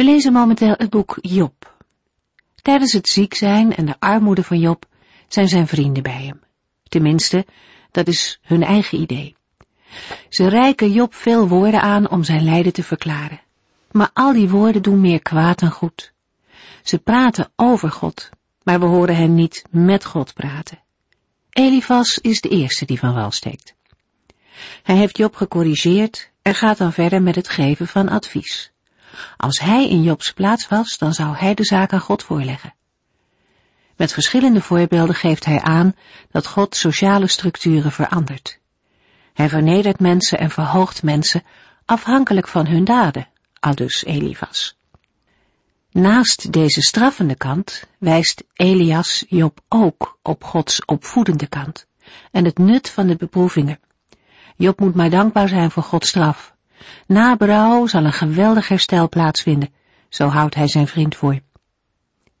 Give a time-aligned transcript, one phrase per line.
[0.00, 1.74] We lezen momenteel het boek Job.
[2.62, 4.86] Tijdens het ziek zijn en de armoede van Job
[5.28, 6.40] zijn zijn vrienden bij hem.
[6.88, 7.46] Tenminste,
[7.90, 9.36] dat is hun eigen idee.
[10.28, 13.40] Ze reiken Job veel woorden aan om zijn lijden te verklaren.
[13.90, 16.12] Maar al die woorden doen meer kwaad dan goed.
[16.82, 18.28] Ze praten over God,
[18.62, 20.78] maar we horen hen niet met God praten.
[21.50, 23.74] Elifas is de eerste die van wal steekt.
[24.82, 28.72] Hij heeft Job gecorrigeerd en gaat dan verder met het geven van advies.
[29.36, 32.74] Als hij in Jobs plaats was, dan zou hij de zaak aan God voorleggen.
[33.96, 35.94] Met verschillende voorbeelden geeft hij aan
[36.30, 38.60] dat God sociale structuren verandert.
[39.32, 41.42] Hij vernedert mensen en verhoogt mensen
[41.84, 43.28] afhankelijk van hun daden,
[43.60, 44.78] aldus Elifas.
[45.92, 51.86] Naast deze straffende kant wijst Elias Job ook op Gods opvoedende kant
[52.30, 53.80] en het nut van de beproevingen.
[54.56, 56.54] Job moet maar dankbaar zijn voor Gods straf.
[57.06, 57.36] Na
[57.84, 59.72] zal een geweldig herstel plaatsvinden,
[60.08, 61.40] zo houdt hij zijn vriend voor.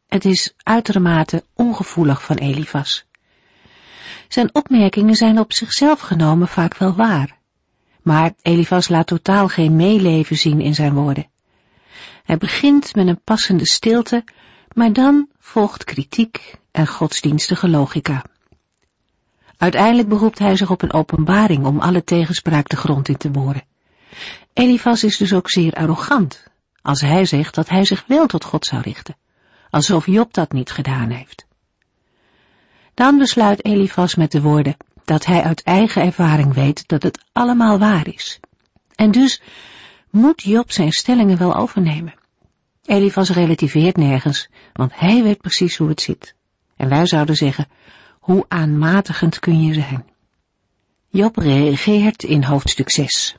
[0.06, 3.06] Het is uitermate ongevoelig van Elifas.
[4.28, 7.38] Zijn opmerkingen zijn op zichzelf genomen vaak wel waar.
[8.02, 11.30] Maar Elifas laat totaal geen meeleven zien in zijn woorden.
[12.24, 14.24] Hij begint met een passende stilte,
[14.72, 18.22] maar dan volgt kritiek en godsdienstige logica.
[19.56, 23.62] Uiteindelijk beroept hij zich op een openbaring om alle tegenspraak de grond in te boren.
[24.52, 26.44] Elifas is dus ook zeer arrogant,
[26.82, 29.16] als hij zegt dat hij zich wel tot God zou richten,
[29.70, 31.46] alsof Job dat niet gedaan heeft.
[32.94, 37.78] Dan besluit Elifas met de woorden dat hij uit eigen ervaring weet dat het allemaal
[37.78, 38.40] waar is.
[38.94, 39.42] En dus
[40.10, 42.14] moet Job zijn stellingen wel overnemen.
[42.84, 46.34] Elifas relativeert nergens, want hij weet precies hoe het zit.
[46.76, 47.68] En wij zouden zeggen,
[48.20, 50.04] hoe aanmatigend kun je zijn?
[51.08, 53.36] Job reageert in hoofdstuk 6.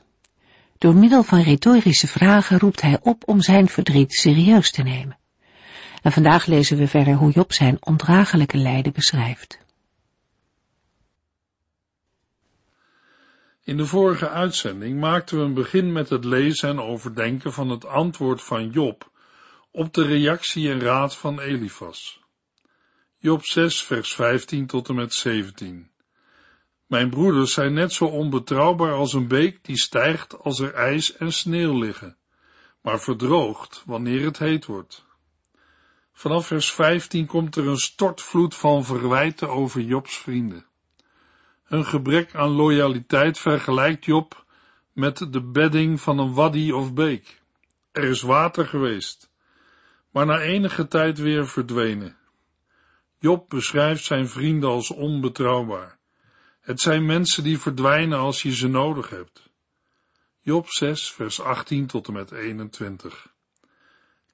[0.82, 5.18] Door middel van retorische vragen roept hij op om zijn verdriet serieus te nemen.
[6.02, 9.58] En vandaag lezen we verder hoe Job zijn ondraaglijke lijden beschrijft.
[13.64, 17.86] In de vorige uitzending maakten we een begin met het lezen en overdenken van het
[17.86, 19.10] antwoord van Job
[19.70, 22.20] op de reactie en raad van Elifas.
[23.18, 25.91] Job 6, vers 15 tot en met 17.
[26.92, 31.32] Mijn broeders zijn net zo onbetrouwbaar als een beek die stijgt als er ijs en
[31.32, 32.16] sneeuw liggen,
[32.80, 35.04] maar verdroogt wanneer het heet wordt.
[36.12, 40.66] Vanaf vers 15 komt er een stortvloed van verwijten over Jobs vrienden.
[41.64, 44.44] Hun gebrek aan loyaliteit vergelijkt Job
[44.92, 47.42] met de bedding van een wadi of beek.
[47.92, 49.30] Er is water geweest,
[50.10, 52.16] maar na enige tijd weer verdwenen.
[53.18, 56.00] Job beschrijft zijn vrienden als onbetrouwbaar.
[56.62, 59.50] Het zijn mensen die verdwijnen als je ze nodig hebt.
[60.40, 63.32] Job 6, vers 18 tot en met 21.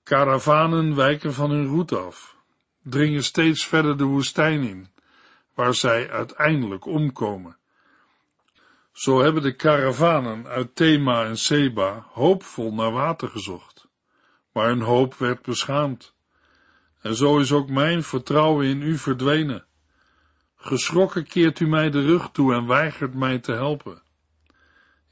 [0.03, 2.37] Karavanen wijken van hun route af,
[2.83, 4.89] dringen steeds verder de woestijn in,
[5.55, 7.57] waar zij uiteindelijk omkomen.
[8.93, 13.89] Zo hebben de karavanen uit Thema en Seba hoopvol naar water gezocht,
[14.53, 16.15] maar hun hoop werd beschaamd.
[17.01, 19.68] En zo is ook mijn vertrouwen in u verdwenen.
[20.61, 24.03] Geschrokken keert u mij de rug toe en weigert mij te helpen.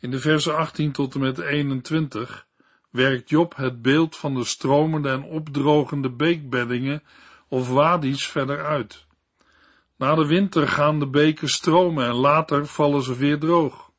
[0.01, 2.47] In de versen 18 tot en met 21
[2.91, 7.03] werkt Job het beeld van de stromende en opdrogende beekbeddingen
[7.49, 9.07] of wadi's verder uit.
[9.97, 13.91] Na de winter gaan de beken stromen en later vallen ze weer droog.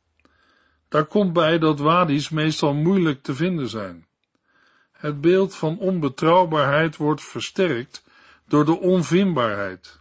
[0.89, 4.05] Daar komt bij dat wadi's meestal moeilijk te vinden zijn.
[4.91, 8.03] Het beeld van onbetrouwbaarheid wordt versterkt
[8.47, 9.99] door de onvindbaarheid.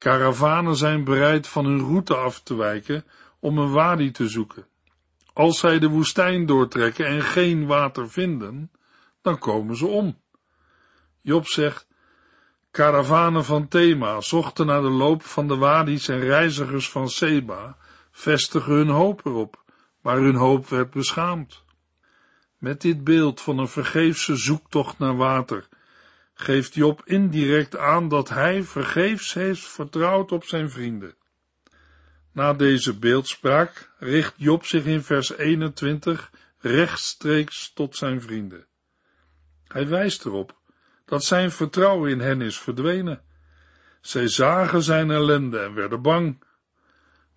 [0.00, 3.04] Karavanen zijn bereid van hun route af te wijken
[3.38, 4.66] om een wadi te zoeken.
[5.32, 8.70] Als zij de woestijn doortrekken en geen water vinden,
[9.22, 10.20] dan komen ze om.
[11.20, 11.86] Job zegt,
[12.70, 17.76] karavanen van Thema zochten naar de loop van de wadis en reizigers van Seba
[18.10, 19.64] vestigen hun hoop erop,
[20.02, 21.64] maar hun hoop werd beschaamd.
[22.58, 25.68] Met dit beeld van een vergeefse zoektocht naar water
[26.40, 31.14] geeft Job indirect aan dat hij vergeefs heeft vertrouwd op zijn vrienden.
[32.32, 38.66] Na deze beeldspraak richt Job zich in vers 21 rechtstreeks tot zijn vrienden.
[39.66, 40.58] Hij wijst erop
[41.04, 43.22] dat zijn vertrouwen in hen is verdwenen.
[44.00, 46.42] Zij zagen zijn ellende en werden bang.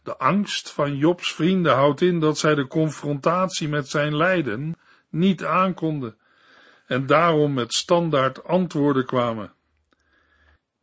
[0.03, 4.75] De angst van Jobs vrienden houdt in dat zij de confrontatie met zijn lijden
[5.09, 6.17] niet aankonden
[6.85, 9.53] en daarom met standaard antwoorden kwamen.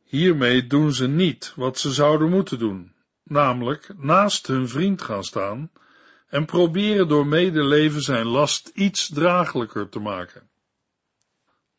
[0.05, 5.70] Hiermee doen ze niet wat ze zouden moeten doen, namelijk naast hun vriend gaan staan
[6.29, 10.49] en proberen door medeleven zijn last iets draaglijker te maken.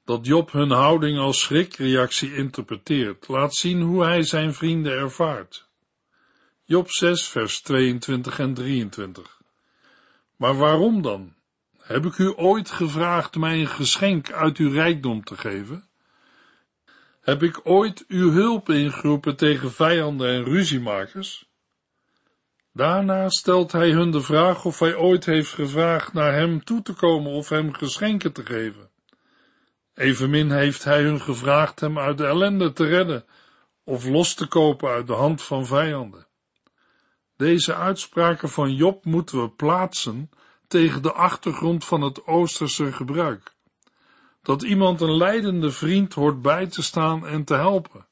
[0.05, 5.69] Dat Job hun houding als schrikreactie interpreteert, laat zien hoe hij zijn vrienden ervaart.
[6.65, 9.41] Job 6, vers 22 en 23.
[10.35, 11.33] Maar waarom dan?
[11.81, 15.89] Heb ik u ooit gevraagd mij een geschenk uit uw rijkdom te geven?
[17.21, 21.49] Heb ik ooit uw hulp ingeroepen tegen vijanden en ruziemakers?
[22.73, 26.93] Daarna stelt hij hun de vraag of hij ooit heeft gevraagd naar hem toe te
[26.93, 28.89] komen of hem geschenken te geven.
[29.93, 33.25] Evenmin heeft hij hun gevraagd hem uit de ellende te redden
[33.83, 36.27] of los te kopen uit de hand van vijanden.
[37.37, 40.29] Deze uitspraken van Job moeten we plaatsen
[40.71, 43.55] tegen de achtergrond van het Oosterse gebruik.
[44.41, 48.07] Dat iemand een leidende vriend hoort bij te staan en te helpen.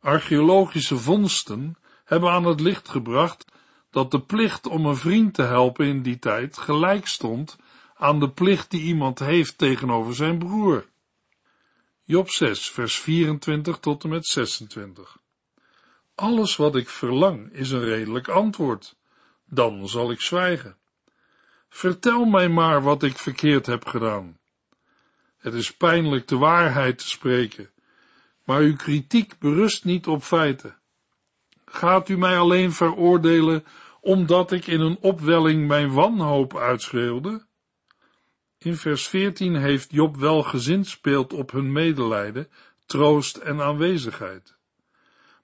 [0.00, 3.44] Archeologische vondsten hebben aan het licht gebracht
[3.90, 7.56] dat de plicht om een vriend te helpen in die tijd gelijk stond
[7.94, 10.86] aan de plicht die iemand heeft tegenover zijn broer.
[12.02, 15.18] Job 6, vers 24 tot en met 26.
[16.14, 18.96] Alles wat ik verlang is een redelijk antwoord.
[19.44, 20.76] Dan zal ik zwijgen.
[21.74, 24.38] Vertel mij maar wat ik verkeerd heb gedaan.
[25.36, 27.70] Het is pijnlijk de waarheid te spreken,
[28.44, 30.76] maar uw kritiek berust niet op feiten.
[31.64, 33.64] Gaat u mij alleen veroordelen
[34.00, 37.46] omdat ik in een opwelling mijn wanhoop uitschreeuwde?
[38.58, 42.48] In vers 14 heeft Job wel gezinspeeld op hun medelijden,
[42.86, 44.56] troost en aanwezigheid.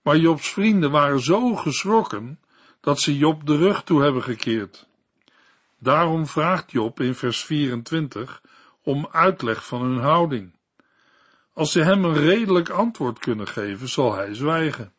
[0.02, 2.40] Maar Jobs vrienden waren zo geschrokken
[2.80, 4.88] dat ze Job de rug toe hebben gekeerd.
[5.82, 8.42] Daarom vraagt Job in vers 24
[8.82, 10.54] om uitleg van hun houding.
[11.54, 14.92] Als ze hem een redelijk antwoord kunnen geven, zal hij zwijgen.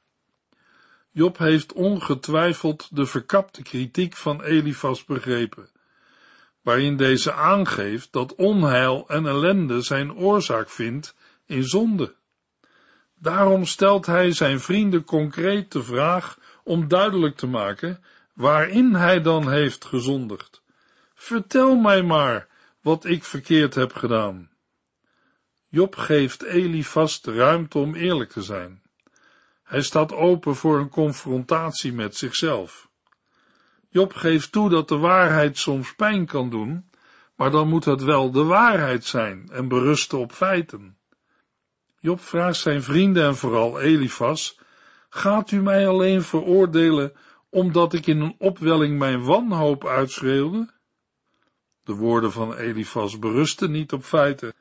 [1.11, 5.69] Job heeft ongetwijfeld de verkapte kritiek van Elifas begrepen,
[6.61, 12.15] waarin deze aangeeft dat onheil en ellende zijn oorzaak vindt in zonde.
[13.15, 18.03] Daarom stelt hij zijn vrienden concreet de vraag om duidelijk te maken
[18.33, 20.60] waarin hij dan heeft gezondigd.
[21.21, 22.47] Vertel mij maar
[22.81, 24.49] wat ik verkeerd heb gedaan.
[25.69, 28.81] Job geeft Elifas de ruimte om eerlijk te zijn.
[29.63, 32.89] Hij staat open voor een confrontatie met zichzelf.
[33.89, 36.89] Job geeft toe dat de waarheid soms pijn kan doen,
[37.35, 40.97] maar dan moet het wel de waarheid zijn en berusten op feiten.
[41.99, 44.59] Job vraagt zijn vrienden en vooral Elifas,
[45.09, 47.13] gaat u mij alleen veroordelen
[47.49, 50.79] omdat ik in een opwelling mijn wanhoop uitschreeuwde?
[51.83, 54.53] De woorden van Elifas berusten niet op feiten.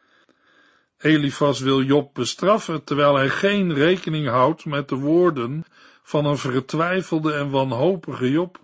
[0.99, 5.65] Elifas wil Job bestraffen, terwijl hij geen rekening houdt met de woorden
[6.03, 8.61] van een vertwijfelde en wanhopige Job.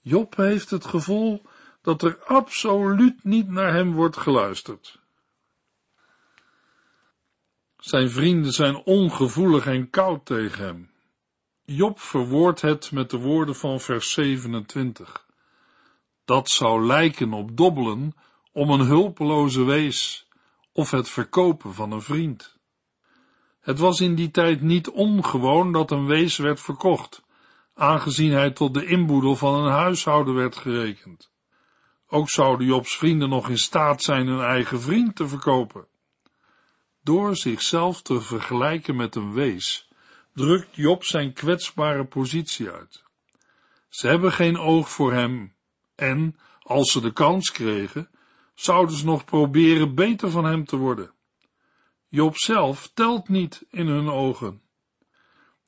[0.00, 1.42] Job heeft het gevoel
[1.82, 5.00] dat er absoluut niet naar hem wordt geluisterd.
[7.76, 10.90] Zijn vrienden zijn ongevoelig en koud tegen hem.
[11.64, 15.26] Job verwoordt het met de woorden van vers 27.
[16.32, 18.14] Dat zou lijken op dobbelen
[18.52, 20.28] om een hulpeloze wees
[20.72, 22.58] of het verkopen van een vriend.
[23.60, 27.22] Het was in die tijd niet ongewoon dat een wees werd verkocht,
[27.74, 31.30] aangezien hij tot de inboedel van een huishouden werd gerekend.
[32.06, 35.86] Ook zouden Jobs vrienden nog in staat zijn een eigen vriend te verkopen.
[37.02, 39.88] Door zichzelf te vergelijken met een wees,
[40.34, 43.04] drukt Job zijn kwetsbare positie uit.
[43.88, 45.54] Ze hebben geen oog voor hem,
[45.94, 48.10] en, als ze de kans kregen,
[48.54, 51.14] zouden ze nog proberen beter van hem te worden.
[52.08, 54.62] Job zelf telt niet in hun ogen.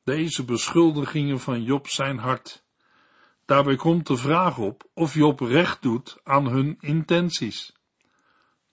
[0.04, 2.64] Deze beschuldigingen van Job zijn hard.
[3.45, 7.73] Daarbij komt de vraag op of Job recht doet aan hun intenties.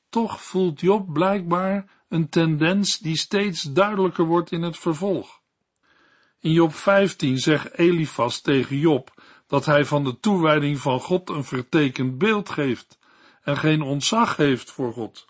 [0.10, 5.41] Toch voelt Job blijkbaar een tendens die steeds duidelijker wordt in het vervolg.
[6.39, 9.20] In Job 15 zegt Elifas tegen Job
[9.51, 13.00] dat hij van de toewijding van God een vertekend beeld geeft
[13.41, 15.25] en geen ontzag heeft voor God.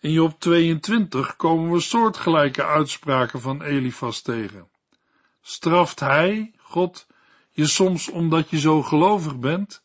[0.00, 4.68] In Job 22 komen we soortgelijke uitspraken van Elifas tegen.
[5.40, 7.06] Straft hij, God,
[7.50, 9.84] je soms omdat je zo gelovig bent?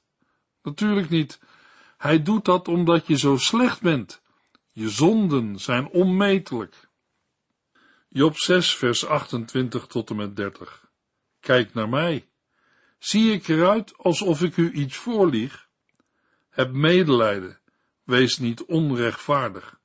[0.63, 1.39] Natuurlijk niet.
[1.98, 4.21] Hij doet dat omdat je zo slecht bent.
[4.71, 6.89] Je zonden zijn onmetelijk.
[8.07, 10.89] Job 6, vers 28 tot en met 30.
[11.39, 12.28] Kijk naar mij.
[12.99, 15.67] Zie ik eruit alsof ik u iets voorlieg?
[16.49, 17.59] Heb medelijden,
[18.03, 19.79] wees niet onrechtvaardig.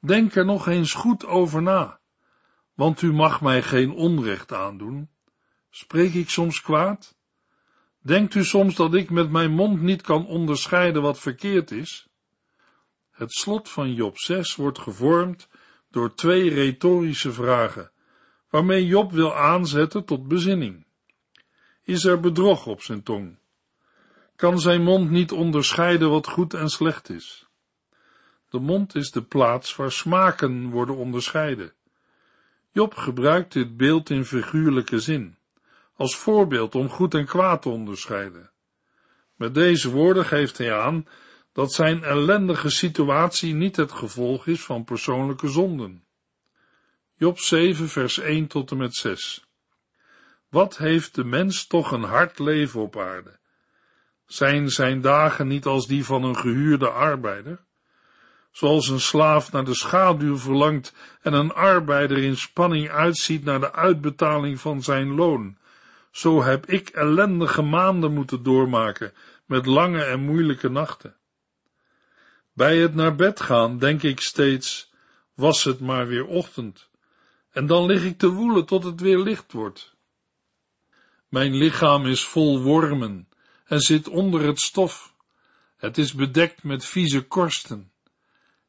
[0.00, 2.00] Denk er nog eens goed over na,
[2.74, 5.10] want u mag mij geen onrecht aandoen.
[5.70, 7.16] Spreek ik soms kwaad?
[7.98, 12.08] Denkt u soms dat ik met mijn mond niet kan onderscheiden wat verkeerd is?
[13.10, 15.48] Het slot van Job 6 wordt gevormd
[15.90, 17.92] door twee retorische vragen,
[18.50, 20.86] waarmee Job wil aanzetten tot bezinning.
[21.84, 23.36] Is er bedrog op zijn tong?
[24.36, 27.46] Kan zijn mond niet onderscheiden wat goed en slecht is?
[28.50, 31.72] De mond is de plaats waar smaken worden onderscheiden.
[32.72, 35.36] Job gebruikt dit beeld in figuurlijke zin,
[35.94, 38.50] als voorbeeld om goed en kwaad te onderscheiden.
[39.34, 41.06] Met deze woorden geeft hij aan
[41.52, 46.04] dat zijn ellendige situatie niet het gevolg is van persoonlijke zonden.
[47.14, 49.43] Job 7 vers 1 tot en met 6
[50.54, 53.38] Wat heeft de mens toch een hard leven op aarde?
[54.26, 57.64] Zijn zijn dagen niet als die van een gehuurde arbeider?
[58.50, 63.72] Zoals een slaaf naar de schaduw verlangt en een arbeider in spanning uitziet naar de
[63.72, 65.58] uitbetaling van zijn loon,
[66.10, 69.12] zo heb ik ellendige maanden moeten doormaken
[69.44, 71.16] met lange en moeilijke nachten.
[72.52, 74.92] Bij het naar bed gaan denk ik steeds,
[75.34, 76.90] was het maar weer ochtend,
[77.50, 79.93] en dan lig ik te woelen tot het weer licht wordt.
[81.34, 83.28] Mijn lichaam is vol wormen
[83.64, 85.14] en zit onder het stof.
[85.76, 87.92] Het is bedekt met vieze korsten.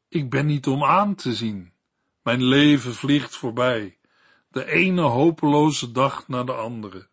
[0.07, 1.73] Ik ben niet om aan te zien.
[2.23, 3.97] Mijn leven vliegt voorbij,
[4.49, 7.07] de ene hopeloze dag na de andere.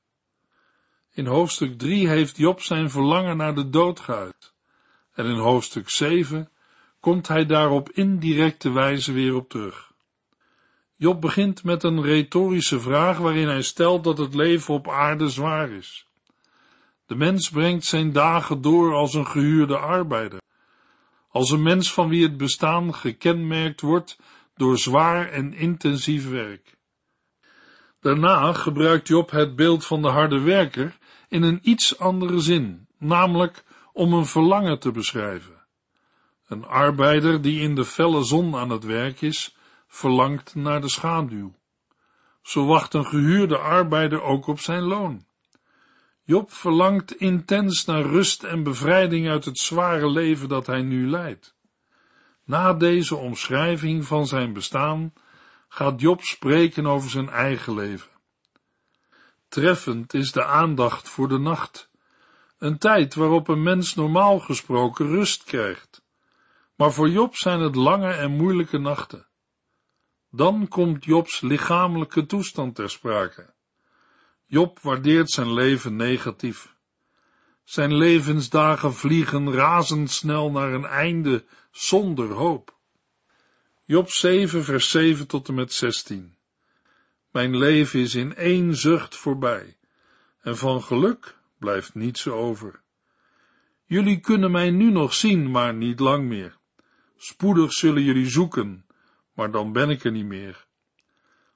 [1.10, 4.54] In hoofdstuk 3 heeft Job zijn verlangen naar de dood geuit.
[5.12, 6.50] En in hoofdstuk 7
[7.00, 9.91] komt hij daar op indirecte wijze weer op terug.
[11.02, 15.70] Job begint met een retorische vraag waarin hij stelt dat het leven op aarde zwaar
[15.70, 16.06] is.
[17.06, 20.40] De mens brengt zijn dagen door als een gehuurde arbeider,
[21.28, 24.18] als een mens van wie het bestaan gekenmerkt wordt
[24.56, 26.76] door zwaar en intensief werk.
[28.00, 33.64] Daarna gebruikt Job het beeld van de harde werker in een iets andere zin, namelijk
[33.92, 35.64] om een verlangen te beschrijven.
[36.48, 39.56] Een arbeider die in de felle zon aan het werk is,
[39.92, 41.54] verlangt naar de schaduw.
[42.42, 45.26] Zo wacht een gehuurde arbeider ook op zijn loon.
[46.22, 51.54] Job verlangt intens naar rust en bevrijding uit het zware leven dat hij nu leidt.
[52.44, 55.12] Na deze omschrijving van zijn bestaan
[55.68, 58.10] gaat Job spreken over zijn eigen leven.
[59.48, 61.90] Treffend is de aandacht voor de nacht,
[62.58, 66.02] een tijd waarop een mens normaal gesproken rust krijgt.
[66.74, 69.30] Maar voor Job zijn het lange en moeilijke nachten.
[70.34, 73.52] Dan komt Jobs lichamelijke toestand ter sprake.
[74.46, 76.74] Job waardeert zijn leven negatief.
[77.64, 82.76] Zijn levensdagen vliegen razendsnel naar een einde zonder hoop.
[83.84, 86.36] Job 7, vers 7 tot en met 16.
[87.30, 89.76] Mijn leven is in één zucht voorbij,
[90.40, 92.82] en van geluk blijft niets over.
[93.84, 96.56] Jullie kunnen mij nu nog zien, maar niet lang meer.
[97.16, 98.86] Spoedig zullen jullie zoeken,
[99.34, 100.66] maar dan ben ik er niet meer.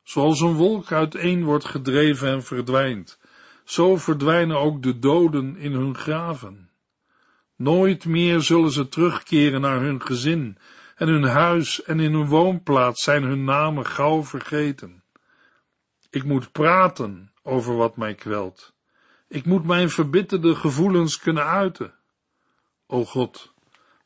[0.02, 3.18] Zoals een wolk uiteen wordt gedreven en verdwijnt,
[3.64, 6.70] zo verdwijnen ook de doden in hun graven.
[7.56, 10.58] Nooit meer zullen ze terugkeren naar hun gezin,
[10.96, 15.04] en hun huis en in hun woonplaats zijn hun namen gauw vergeten.
[16.10, 18.74] Ik moet praten over wat mij kwelt.
[19.28, 21.94] Ik moet mijn verbitterde gevoelens kunnen uiten.
[22.86, 23.54] O God,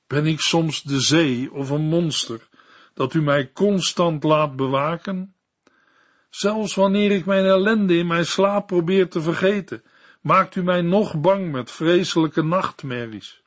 [0.07, 2.49] ben ik soms de zee of een monster,
[2.95, 5.35] dat u mij constant laat bewaken?
[6.31, 9.83] Zelfs wanneer ik mijn ellende in mijn slaap probeer te vergeten,
[10.21, 13.43] maakt u mij nog bang met vreselijke nachtmerries.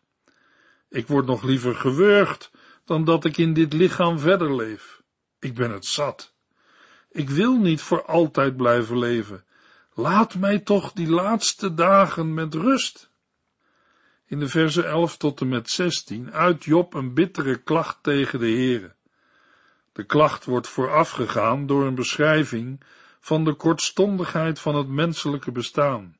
[0.89, 2.51] Ik word nog liever gewurgd
[2.85, 5.01] dan dat ik in dit lichaam verder leef.
[5.39, 6.33] Ik ben het zat.
[7.11, 9.45] Ik wil niet voor altijd blijven leven.
[9.93, 13.11] Laat mij toch die laatste dagen met rust.
[14.25, 18.45] In de verse 11 tot en met 16 uit Job een bittere klacht tegen de
[18.45, 18.95] Heere.
[19.93, 22.83] De klacht wordt voorafgegaan door een beschrijving
[23.19, 26.17] van de kortstondigheid van het menselijke bestaan.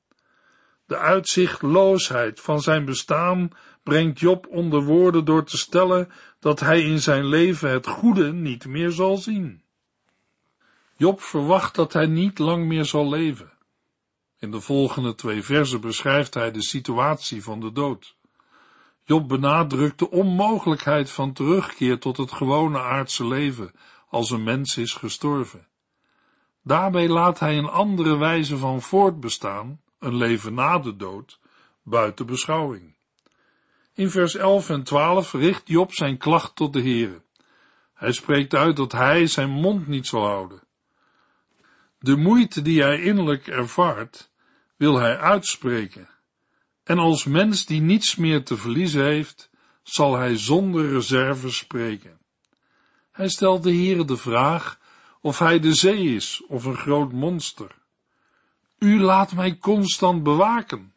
[0.86, 3.50] De uitzichtloosheid van zijn bestaan
[3.84, 8.66] brengt Job onder woorden door te stellen dat hij in zijn leven het goede niet
[8.66, 9.64] meer zal zien.
[10.98, 13.52] Job verwacht dat hij niet lang meer zal leven.
[14.40, 18.16] In de volgende twee versen beschrijft hij de situatie van de dood.
[19.06, 23.72] Job benadrukt de onmogelijkheid van terugkeer tot het gewone aardse leven
[24.08, 25.68] als een mens is gestorven.
[26.62, 31.40] Daarbij laat hij een andere wijze van voortbestaan, een leven na de dood,
[31.84, 32.96] buiten beschouwing.
[33.94, 37.22] In vers 11 en 12 richt Job zijn klacht tot de Heere.
[37.94, 40.62] Hij spreekt uit dat hij zijn mond niet zal houden.
[42.00, 44.32] De moeite die hij innerlijk ervaart,
[44.78, 46.10] wil hij uitspreken.
[46.84, 49.50] En als mens die niets meer te verliezen heeft,
[49.84, 52.20] zal hij zonder reserve spreken.
[53.12, 54.80] Hij stelt de Heere de vraag
[55.22, 57.76] of hij de zee is of een groot monster.
[58.78, 60.94] U laat mij constant bewaken.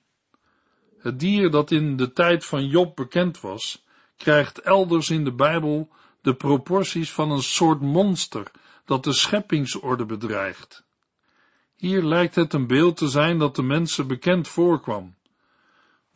[0.98, 3.84] Het dier dat in de tijd van Job bekend was,
[4.16, 5.88] krijgt elders in de Bijbel
[6.20, 8.50] de proporties van een soort monster
[8.84, 10.84] dat de scheppingsorde bedreigt.
[11.76, 15.15] Hier lijkt het een beeld te zijn dat de mensen bekend voorkwam.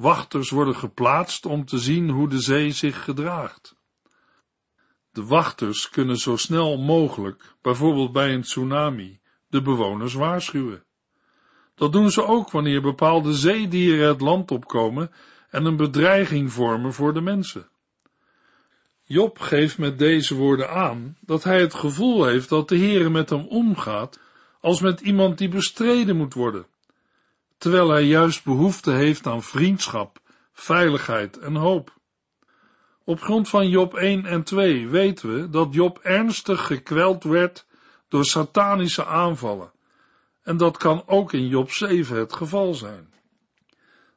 [0.00, 3.76] Wachters worden geplaatst om te zien hoe de zee zich gedraagt.
[5.10, 10.84] De wachters kunnen zo snel mogelijk, bijvoorbeeld bij een tsunami, de bewoners waarschuwen.
[11.74, 15.10] Dat doen ze ook wanneer bepaalde zeedieren het land opkomen
[15.50, 17.68] en een bedreiging vormen voor de mensen.
[19.04, 23.30] Job geeft met deze woorden aan dat hij het gevoel heeft dat de Heere met
[23.30, 24.20] hem omgaat
[24.60, 26.66] als met iemand die bestreden moet worden,
[27.60, 30.20] terwijl hij juist behoefte heeft aan vriendschap,
[30.52, 31.98] veiligheid en hoop.
[33.04, 37.66] Op grond van Job 1 en 2 weten we dat Job ernstig gekweld werd
[38.08, 39.72] door satanische aanvallen.
[40.42, 43.12] En dat kan ook in Job 7 het geval zijn.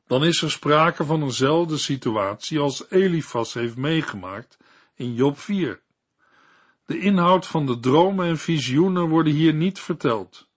[0.08, 4.58] Dan is er sprake van eenzelfde situatie als Elifas heeft meegemaakt
[4.96, 5.82] in Job 4.
[6.86, 10.48] De inhoud van de dromen en visioenen worden hier niet verteld,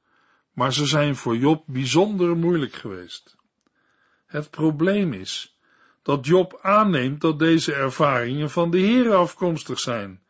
[0.56, 3.36] maar ze zijn voor Job bijzonder moeilijk geweest.
[4.26, 5.58] Het probleem is
[6.02, 10.22] dat Job aanneemt dat deze ervaringen van de Heer afkomstig zijn,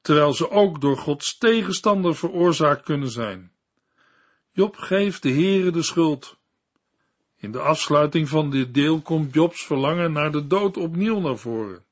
[0.00, 3.52] terwijl ze ook door Gods tegenstander veroorzaakt kunnen zijn.
[4.52, 6.36] Job geeft de Heere de schuld.
[7.36, 11.84] In de afsluiting van dit deel komt Jobs verlangen naar de dood opnieuw naar voren.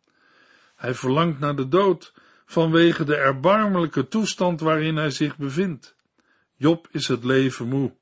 [0.77, 2.13] Hij verlangt naar de dood
[2.47, 5.97] vanwege de erbarmelijke toestand waarin hij zich bevindt.
[6.59, 7.93] Job is het leven moe.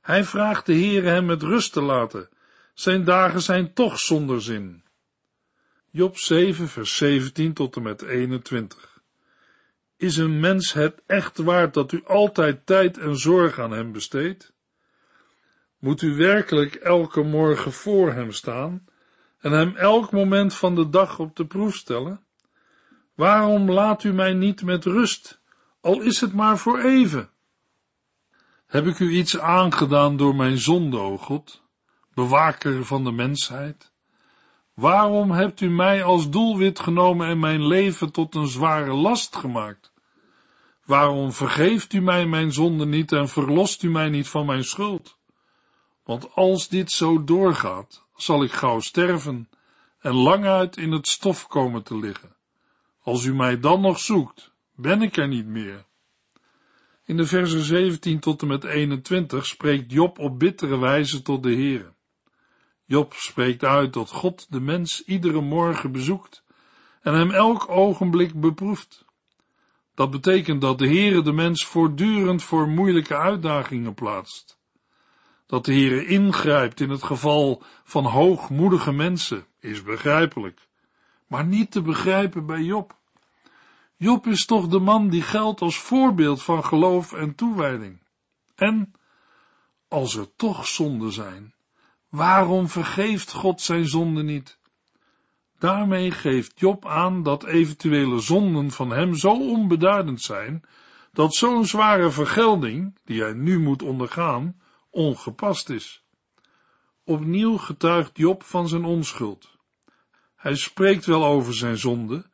[0.00, 2.28] Hij vraagt de Heere hem met rust te laten.
[2.74, 4.84] Zijn dagen zijn toch zonder zin.
[5.90, 9.02] Job 7 vers 17 tot en met 21
[9.96, 14.52] Is een mens het echt waard dat u altijd tijd en zorg aan hem besteedt?
[15.78, 18.86] Moet u werkelijk elke morgen voor hem staan
[19.38, 22.24] en hem elk moment van de dag op de proef stellen?
[23.14, 25.40] Waarom laat u mij niet met rust,
[25.80, 27.31] al is het maar voor even?
[28.72, 31.62] Heb ik u iets aangedaan door mijn zonde, o God,
[32.14, 33.92] bewaker van de mensheid?
[34.74, 39.92] Waarom hebt u mij als doelwit genomen en mijn leven tot een zware last gemaakt?
[40.84, 45.18] Waarom vergeeft u mij mijn zonde niet en verlost u mij niet van mijn schuld?
[46.04, 49.48] Want als dit zo doorgaat, zal ik gauw sterven
[49.98, 52.36] en lang uit in het stof komen te liggen.
[53.02, 55.90] Als u mij dan nog zoekt, ben ik er niet meer.
[57.04, 61.54] In de versen 17 tot en met 21 spreekt Job op bittere wijze tot de
[61.54, 61.94] Heere.
[62.84, 66.44] Job spreekt uit dat God de mens iedere morgen bezoekt
[67.00, 69.04] en hem elk ogenblik beproeft.
[69.94, 74.58] Dat betekent dat de Heere de mens voortdurend voor moeilijke uitdagingen plaatst.
[75.46, 80.70] Dat de Heere ingrijpt in het geval van hoogmoedige mensen is begrijpelijk
[81.32, 83.00] maar niet te begrijpen bij Job.
[84.02, 88.02] Job is toch de man die geldt als voorbeeld van geloof en toewijding.
[88.54, 88.92] En,
[89.88, 91.54] als er toch zonden zijn,
[92.08, 94.58] waarom vergeeft God zijn zonden niet?
[95.58, 100.62] Daarmee geeft Job aan dat eventuele zonden van hem zo onbeduidend zijn,
[101.12, 104.60] dat zo'n zware vergelding, die hij nu moet ondergaan,
[104.90, 106.04] ongepast is.
[107.04, 109.56] Opnieuw getuigt Job van zijn onschuld.
[110.36, 112.30] Hij spreekt wel over zijn zonde,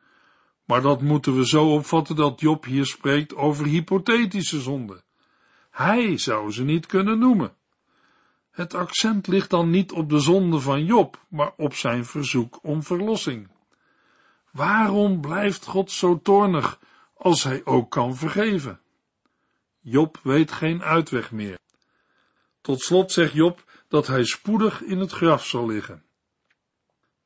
[0.69, 5.03] maar dat moeten we zo opvatten dat Job hier spreekt over hypothetische zonde.
[5.69, 7.55] Hij zou ze niet kunnen noemen.
[8.51, 12.83] Het accent ligt dan niet op de zonde van Job, maar op zijn verzoek om
[12.83, 13.49] verlossing.
[14.51, 16.79] Waarom blijft God zo toornig
[17.13, 18.79] als hij ook kan vergeven?
[19.79, 21.59] Job weet geen uitweg meer.
[22.61, 26.03] Tot slot zegt Job dat hij spoedig in het graf zal liggen.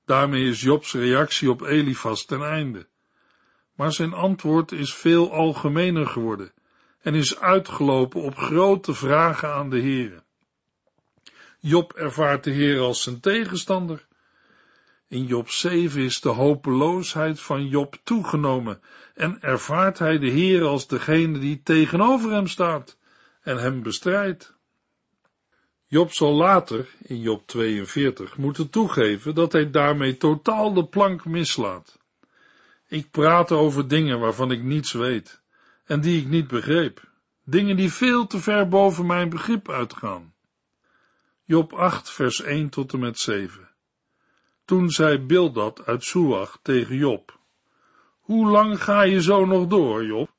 [0.05, 2.91] Daarmee is Jobs reactie op Elifas ten einde.
[3.75, 6.51] Maar zijn antwoord is veel algemener geworden
[7.01, 10.23] en is uitgelopen op grote vragen aan de Heere.
[11.59, 14.07] Job ervaart de Heer als zijn tegenstander.
[15.07, 18.81] In Job 7 is de hopeloosheid van Job toegenomen
[19.13, 22.97] en ervaart hij de Heer als degene die tegenover hem staat
[23.41, 24.53] en hem bestrijdt.
[25.87, 32.02] Job zal later, in Job 42, moeten toegeven dat hij daarmee totaal de plank mislaat.
[32.93, 35.41] Ik praat over dingen waarvan ik niets weet
[35.85, 37.09] en die ik niet begreep,
[37.43, 40.33] dingen die veel te ver boven mijn begrip uitgaan.
[41.43, 43.69] Job 8, vers 1 tot en met 7.
[44.65, 47.39] Toen zei Bildad uit Suach tegen Job,
[48.19, 50.29] Hoe lang ga je zo nog door, Job?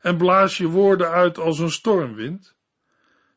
[0.00, 2.56] En blaas je woorden uit als een stormwind?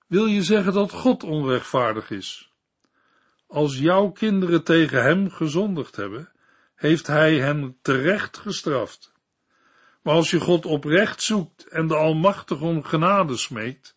[0.07, 2.51] Wil je zeggen dat God onrechtvaardig is?
[3.47, 6.32] Als jouw kinderen tegen hem gezondigd hebben,
[6.83, 9.13] heeft hij hen terecht gestraft.
[10.01, 13.95] Maar als je God oprecht zoekt en de Almachtige om genade smeekt,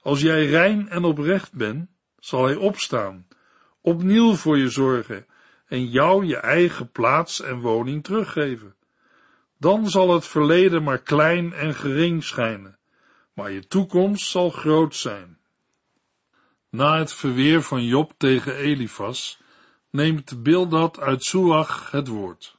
[0.00, 3.26] als jij rein en oprecht bent, zal hij opstaan,
[3.80, 5.26] opnieuw voor je zorgen
[5.66, 8.74] en jou je eigen plaats en woning teruggeven.
[9.58, 12.78] Dan zal het verleden maar klein en gering schijnen,
[13.32, 15.38] maar je toekomst zal groot zijn.
[16.70, 19.37] Na het verweer van Job tegen Elifas
[19.90, 22.56] neemt Bildad uit Suach het woord.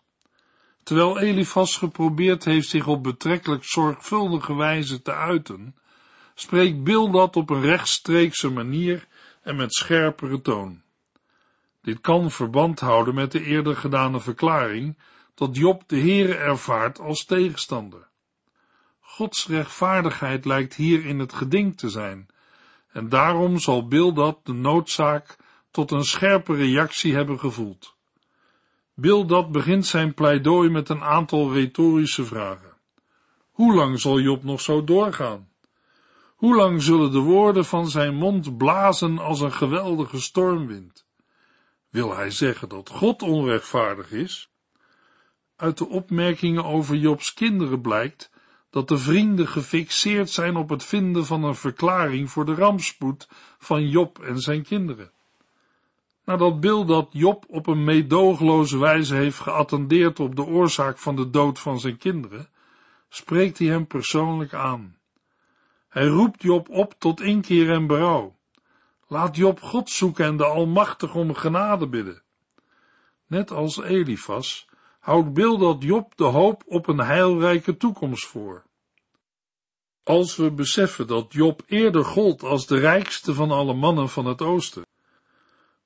[0.84, 5.76] Terwijl Elifas geprobeerd heeft zich op betrekkelijk zorgvuldige wijze te uiten,
[6.34, 9.08] spreekt Bildad op een rechtstreekse manier
[9.42, 10.82] en met scherpere toon.
[11.82, 14.98] Dit kan verband houden met de eerder gedane verklaring
[15.36, 18.08] dat Job de Heere ervaart als tegenstander.
[19.00, 22.28] Gods rechtvaardigheid lijkt hier in het geding te zijn,
[22.92, 25.38] en daarom zal Bildad de noodzaak
[25.72, 27.96] tot een scherpe reactie hebben gevoeld.
[28.94, 32.78] Bildad begint zijn pleidooi met een aantal retorische vragen.
[33.52, 35.50] Hoe lang zal Job nog zo doorgaan?
[36.36, 41.06] Hoe lang zullen de woorden van zijn mond blazen als een geweldige stormwind?
[41.90, 44.52] Wil hij zeggen dat God onrechtvaardig is?
[45.56, 48.32] Uit de opmerkingen over Jobs kinderen blijkt
[48.70, 53.28] dat de vrienden gefixeerd zijn op het vinden van een verklaring voor de rampspoed
[53.58, 55.12] van Job en zijn kinderen.
[56.30, 61.60] Nadat dat Job op een meedoogloze wijze heeft geattendeerd op de oorzaak van de dood
[61.60, 62.50] van zijn kinderen,
[63.10, 64.98] spreekt hij hem persoonlijk aan.
[65.88, 68.36] Hij roept Job op tot inkeer en berouw.
[69.08, 72.22] Laat Job God zoeken en de Almachtig om genade bidden.
[73.28, 74.68] Net als Elifas
[75.00, 78.66] houdt Bildad Job de hoop op een heilrijke toekomst voor.
[80.04, 84.42] Als we beseffen dat Job eerder gold als de rijkste van alle mannen van het
[84.42, 84.88] oosten,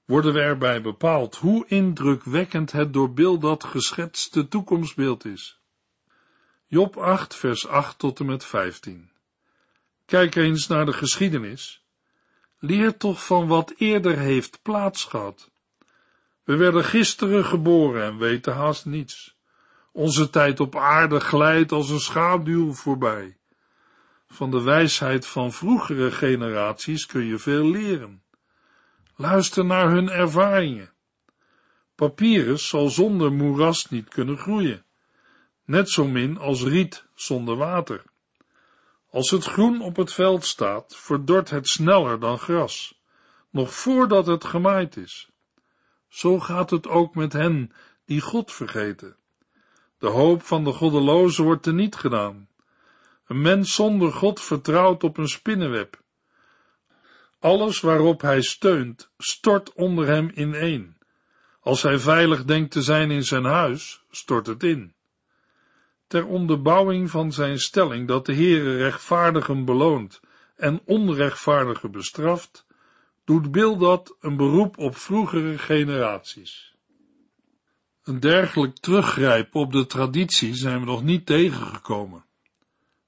[0.05, 5.59] worden we erbij bepaald hoe indrukwekkend het door Bildad geschetste toekomstbeeld is.
[6.67, 9.11] Job 8 vers 8 tot en met 15
[10.05, 11.85] Kijk eens naar de geschiedenis.
[12.59, 15.51] Leer toch van wat eerder heeft plaatsgehad.
[16.43, 19.37] We werden gisteren geboren en weten haast niets.
[19.91, 23.37] Onze tijd op aarde glijdt als een schaduw voorbij.
[24.27, 28.22] Van de wijsheid van vroegere generaties kun je veel leren.
[29.15, 30.91] Luister naar hun ervaringen.
[31.95, 34.85] Papyrus zal zonder moeras niet kunnen groeien,
[35.65, 38.03] net zo min als riet zonder water.
[39.09, 43.01] Als het groen op het veld staat, verdort het sneller dan gras,
[43.49, 45.29] nog voordat het gemaaid is.
[46.07, 47.71] Zo gaat het ook met hen
[48.05, 49.15] die God vergeten.
[49.97, 52.47] De hoop van de goddeloze wordt niet gedaan.
[53.27, 56.02] Een mens zonder God vertrouwt op een spinnenweb.
[57.43, 60.97] Alles waarop hij steunt, stort onder hem ineen.
[61.59, 64.93] Als hij veilig denkt te zijn in zijn huis, stort het in
[66.13, 70.21] ter onderbouwing van zijn stelling dat de Heere rechtvaardigen beloont
[70.55, 72.65] en onrechtvaardigen bestraft,
[73.25, 76.75] doet Bildad een beroep op vroegere generaties.
[78.03, 82.25] Een dergelijk teruggrijpen op de traditie zijn we nog niet tegengekomen.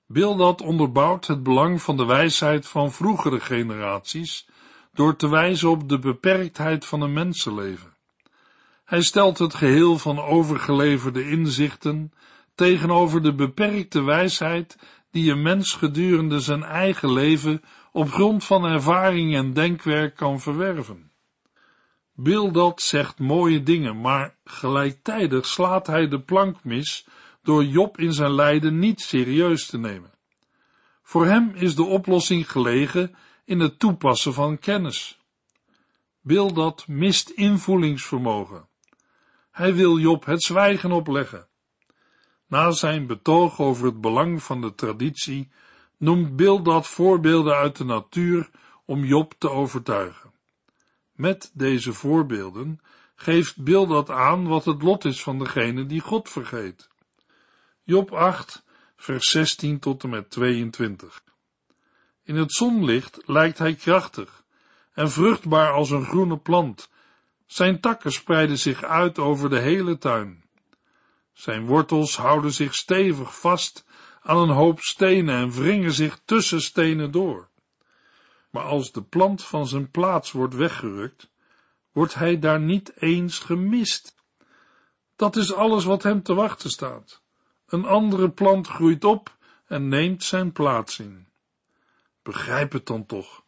[0.08, 4.48] Bildad onderbouwt het belang van de wijsheid van vroegere generaties
[4.94, 7.94] door te wijzen op de beperktheid van een mensenleven.
[8.84, 12.14] Hij stelt het geheel van overgeleverde inzichten
[12.56, 14.78] tegenover de beperkte wijsheid
[15.12, 21.12] die een mens gedurende zijn eigen leven op grond van ervaring en denkwerk kan verwerven.
[22.14, 27.08] Bildad zegt mooie dingen, maar gelijktijdig slaat hij de plank mis
[27.46, 30.14] door Job in zijn lijden niet serieus te nemen.
[31.02, 35.20] Voor hem is de oplossing gelegen in het toepassen van kennis.
[36.22, 38.68] Bildad mist invoelingsvermogen.
[39.52, 41.48] Hij wil Job het zwijgen opleggen.
[42.48, 45.52] Na zijn betoog over het belang van de traditie
[45.98, 48.50] noemt Bildad voorbeelden uit de natuur
[48.86, 50.34] om Job te overtuigen.
[51.12, 52.80] Met deze voorbeelden
[53.16, 56.90] geeft Bildad aan wat het lot is van degene die God vergeet.
[57.88, 58.64] Job 8,
[58.96, 61.24] vers 16 tot en met 22.
[62.24, 64.44] In het zonlicht lijkt hij krachtig
[64.94, 66.90] en vruchtbaar als een groene plant.
[67.46, 70.44] Zijn takken spreiden zich uit over de hele tuin.
[71.34, 73.86] Zijn wortels houden zich stevig vast
[74.22, 77.50] aan een hoop stenen en wringen zich tussen stenen door.
[78.50, 81.30] Maar als de plant van zijn plaats wordt weggerukt,
[81.92, 84.16] wordt hij daar niet eens gemist.
[85.16, 87.24] Dat is alles wat hem te wachten staat.
[87.68, 91.28] Een andere plant groeit op en neemt zijn plaats in.
[92.24, 93.44] Begrijp het dan toch.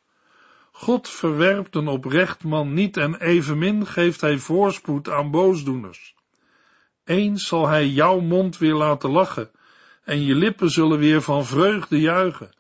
[0.71, 6.15] God verwerpt een oprecht man niet en evenmin geeft hij voorspoed aan boosdoeners.
[7.03, 9.51] Eens zal hij jouw mond weer laten lachen
[10.03, 12.51] en je lippen zullen weer van vreugde juichen.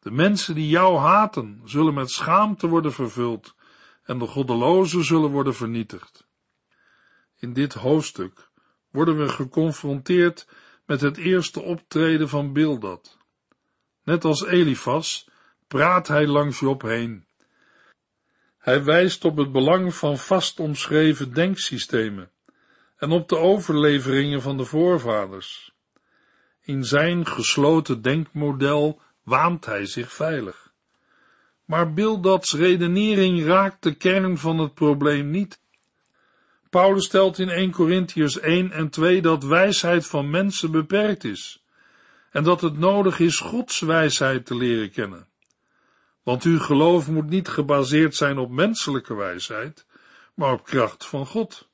[0.00, 3.54] De mensen die jou haten zullen met schaamte worden vervuld
[4.02, 6.26] en de goddelozen zullen worden vernietigd.
[7.38, 8.50] In dit hoofdstuk
[8.90, 10.46] worden we geconfronteerd
[10.90, 13.18] met het eerste optreden van Bildad.
[14.04, 15.28] Net als Elifas
[15.68, 17.26] praat hij langs Job heen.
[18.58, 22.30] Hij wijst op het belang van vast omschreven denksystemen
[22.96, 25.72] en op de overleveringen van de voorvaders.
[26.60, 30.72] In zijn gesloten denkmodel waant hij zich veilig.
[31.64, 35.60] Maar Bildads redenering raakt de kern van het probleem niet.
[36.70, 41.64] Paulus stelt in 1 Corinthians 1 en 2 dat wijsheid van mensen beperkt is
[42.30, 45.28] en dat het nodig is Gods wijsheid te leren kennen.
[46.22, 49.86] Want uw geloof moet niet gebaseerd zijn op menselijke wijsheid,
[50.34, 51.68] maar op kracht van God.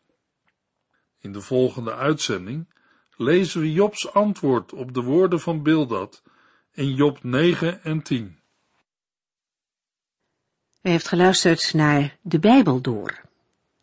[1.20, 2.74] In de volgende uitzending
[3.16, 6.22] lezen we Jobs antwoord op de woorden van Bildad
[6.72, 8.38] in Job 9 en 10.
[10.82, 13.25] U heeft geluisterd naar De Bijbel Door,